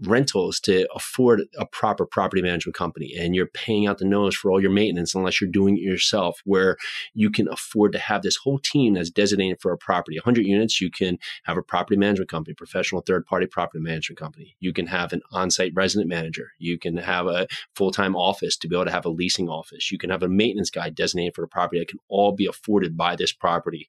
[0.04, 4.52] rentals to afford a proper property management company and you're paying out the nose for
[4.52, 6.78] all your maintenance unless you're doing it yourself where
[7.14, 10.18] you can afford to have this whole team that's designated for a property.
[10.18, 14.56] 100 units you can have a property management company professional third party property management company.
[14.60, 16.52] You can have an on-site resident manager.
[16.58, 19.92] You can have a full-time office to be able to have a leasing office.
[19.92, 22.98] You can have a maintenance guy designated for a property that can all be afforded
[22.98, 23.88] by this property.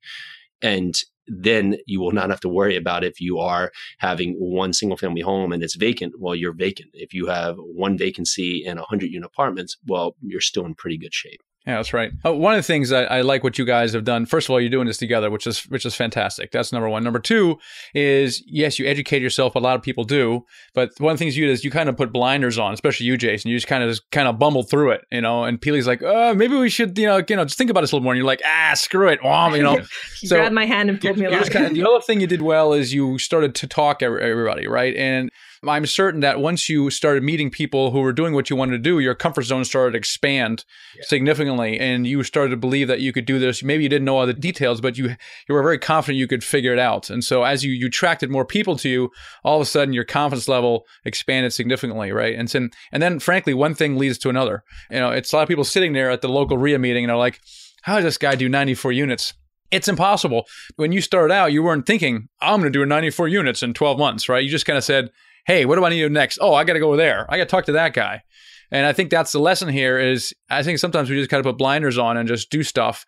[0.60, 0.94] And
[1.26, 5.20] then you will not have to worry about if you are having one single family
[5.20, 6.14] home and it's vacant.
[6.18, 6.90] Well you're vacant.
[6.94, 11.14] If you have one vacancy in 100 unit apartments well you're still in pretty good
[11.14, 12.10] shape Yeah, that's right.
[12.26, 14.26] Uh, one of the things I, I like what you guys have done.
[14.26, 16.50] First of all, you're doing this together, which is which is fantastic.
[16.50, 17.04] That's number one.
[17.04, 17.58] Number two
[17.94, 19.54] is yes, you educate yourself.
[19.54, 20.44] A lot of people do,
[20.74, 23.06] but one of the things you do is you kind of put blinders on, especially
[23.06, 23.50] you, Jason.
[23.50, 25.44] You just kind of just kind of bumble through it, you know.
[25.44, 27.92] And Pili's like, uh, maybe we should, you know, you know, just think about this
[27.92, 28.12] a little more.
[28.12, 29.80] And you're like, ah, screw it, Wom, you know.
[30.16, 31.44] So- grabbed my hand and pulled me along.
[31.44, 34.94] kinda- the other thing you did well is you started to talk everybody, right?
[34.96, 35.30] And
[35.66, 38.78] I'm certain that once you started meeting people who were doing what you wanted to
[38.78, 40.64] do, your comfort zone started to expand
[41.02, 43.62] significantly, and you started to believe that you could do this.
[43.62, 45.10] Maybe you didn't know all the details, but you
[45.48, 47.10] you were very confident you could figure it out.
[47.10, 49.10] And so as you you attracted more people to you,
[49.44, 52.36] all of a sudden your confidence level expanded significantly, right?
[52.36, 54.64] And then and then frankly, one thing leads to another.
[54.90, 57.10] You know, it's a lot of people sitting there at the local REIA meeting and
[57.10, 57.40] they're like,
[57.82, 59.34] "How does this guy do 94 units?"
[59.70, 60.46] It's impossible.
[60.76, 63.98] When you started out, you weren't thinking, I'm going to do 94 units in 12
[63.98, 64.44] months, right?
[64.44, 65.10] You just kind of said,
[65.44, 66.38] hey, what do I need to do next?
[66.40, 67.26] Oh, I got to go there.
[67.28, 68.22] I got to talk to that guy.
[68.70, 71.42] And I think that's the lesson here is I think sometimes we just got to
[71.42, 73.04] put blinders on and just do stuff.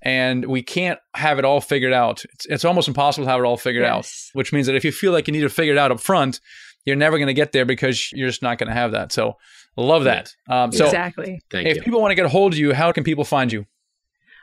[0.00, 2.24] And we can't have it all figured out.
[2.32, 4.92] It's, it's almost impossible to have it all figured out, which means that if you
[4.92, 6.40] feel like you need to figure it out up front,
[6.84, 9.10] you're never going to get there because you're just not going to have that.
[9.10, 9.34] So
[9.76, 10.32] love that.
[10.48, 11.40] Um, so exactly.
[11.50, 13.52] thank if you people want to get a hold of you, how can people find
[13.52, 13.66] you?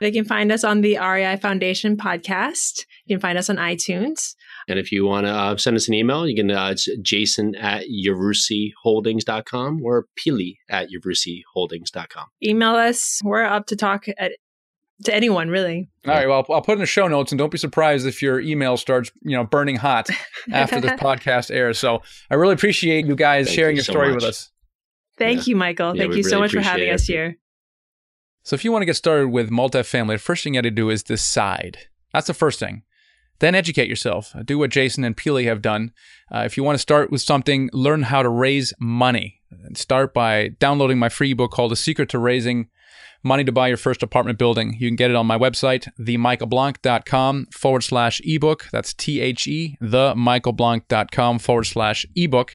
[0.00, 2.84] They can find us on the REI Foundation podcast.
[3.06, 4.34] You can find us on iTunes.
[4.68, 7.54] And if you want to uh, send us an email you can uh, it's jason
[7.56, 13.20] at yarusiholdings.com or pili at yarusiholdings.com Email us.
[13.24, 14.32] We're up to talk at,
[15.04, 15.88] to anyone, really.
[16.06, 16.26] All right.
[16.28, 19.10] Well, I'll put in the show notes, and don't be surprised if your email starts,
[19.22, 20.08] you know, burning hot
[20.52, 21.78] after this podcast airs.
[21.78, 24.16] So I really appreciate you guys Thank sharing you your so story much.
[24.16, 24.50] with us.
[25.18, 25.50] Thank Yeah.
[25.50, 25.94] you, Michael.
[25.94, 27.36] Yeah, Thank we you so much for having appreciate us here.
[28.42, 30.70] So if you want to get started with multifamily, the first thing you got to
[30.70, 31.78] do is decide.
[32.12, 32.82] That's the first thing.
[33.38, 34.34] Then educate yourself.
[34.44, 35.92] Do what Jason and Pili have done.
[36.32, 39.40] Uh, if you want to start with something, learn how to raise money.
[39.74, 42.68] start by downloading my free book called The Secret to Raising
[43.22, 44.76] Money to Buy Your First Apartment Building.
[44.78, 48.68] You can get it on my website, themichaelblank.com forward slash ebook.
[48.70, 52.54] That's T H E, themichaelblank.com forward slash ebook.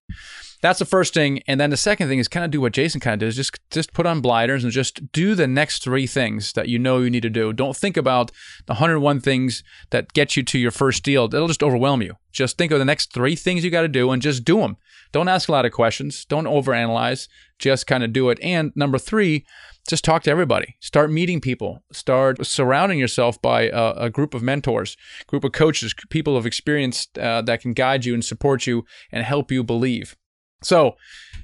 [0.62, 1.42] That's the first thing.
[1.48, 3.36] And then the second thing is kind of do what Jason kind of does.
[3.36, 7.00] Just just put on blinders and just do the next three things that you know
[7.00, 7.52] you need to do.
[7.52, 8.32] Don't think about
[8.68, 11.28] the 101 things that get you to your first deal.
[11.28, 12.16] That'll just overwhelm you.
[12.32, 14.78] Just think of the next three things you got to do and just do them.
[15.12, 16.26] Don't ask a lot of questions.
[16.26, 17.28] Don't overanalyze.
[17.60, 18.40] Just kind of do it.
[18.42, 19.46] And number three,
[19.88, 20.76] just talk to everybody.
[20.80, 21.84] Start meeting people.
[21.92, 24.96] Start surrounding yourself by a, a group of mentors,
[25.28, 29.26] group of coaches, people of experience uh, that can guide you and support you and
[29.26, 30.16] help you believe.
[30.62, 30.96] So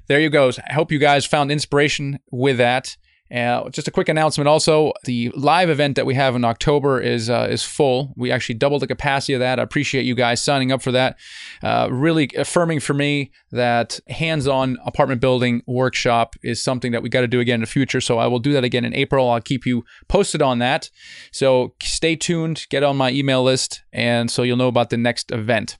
[0.07, 0.51] there you go.
[0.69, 2.95] I hope you guys found inspiration with that.
[3.33, 7.29] Uh, just a quick announcement also the live event that we have in October is
[7.29, 8.13] uh, is full.
[8.15, 9.59] We actually doubled the capacity of that.
[9.59, 11.17] I appreciate you guys signing up for that.
[11.61, 17.09] Uh, really affirming for me that hands on apartment building workshop is something that we
[17.09, 17.99] got to do again in the future.
[17.99, 19.29] So I will do that again in April.
[19.29, 20.89] I'll keep you posted on that.
[21.31, 25.31] So stay tuned, get on my email list, and so you'll know about the next
[25.31, 25.77] event.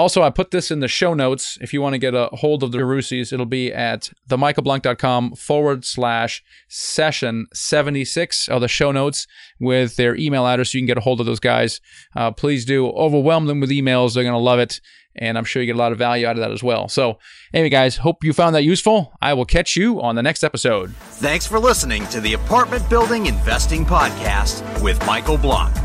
[0.00, 1.58] Also, I put this in the show notes.
[1.60, 5.84] If you want to get a hold of the Rusis, it'll be at themichaelblank.com forward
[5.84, 9.26] slash session 76 of the show notes
[9.58, 10.72] with their email address.
[10.72, 11.82] So you can get a hold of those guys.
[12.16, 14.14] Uh, please do overwhelm them with emails.
[14.14, 14.80] They're going to love it.
[15.16, 16.88] And I'm sure you get a lot of value out of that as well.
[16.88, 17.18] So,
[17.52, 19.12] anyway, guys, hope you found that useful.
[19.20, 20.94] I will catch you on the next episode.
[20.96, 25.76] Thanks for listening to the Apartment Building Investing Podcast with Michael Blank.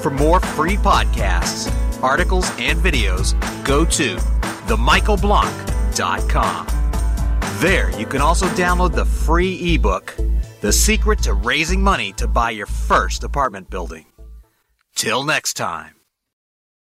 [0.00, 3.34] For more free podcasts, articles, and videos,
[3.64, 4.16] go to
[4.66, 6.66] themichaelblank.com.
[7.60, 10.16] There, you can also download the free ebook,
[10.60, 14.06] The Secret to Raising Money to Buy Your First Apartment Building.
[14.94, 16.01] Till next time.